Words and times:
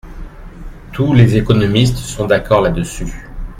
Tous 0.93 1.13
les 1.13 1.37
économistes 1.37 1.97
sont 1.99 2.25
d'accord 2.25 2.61
là-dessus. 2.61 3.29